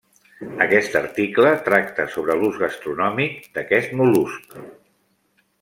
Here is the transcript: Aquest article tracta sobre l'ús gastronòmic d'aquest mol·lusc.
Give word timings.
Aquest 0.65 0.95
article 0.99 1.51
tracta 1.67 2.07
sobre 2.15 2.39
l'ús 2.41 2.59
gastronòmic 2.63 3.39
d'aquest 3.59 3.97
mol·lusc. 4.01 4.61